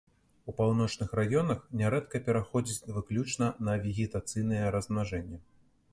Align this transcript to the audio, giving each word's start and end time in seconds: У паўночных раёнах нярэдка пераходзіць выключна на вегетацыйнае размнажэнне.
У 0.51 0.53
паўночных 0.61 1.11
раёнах 1.19 1.59
нярэдка 1.83 2.23
пераходзіць 2.29 2.89
выключна 2.97 3.53
на 3.69 3.79
вегетацыйнае 3.87 4.65
размнажэнне. 4.79 5.37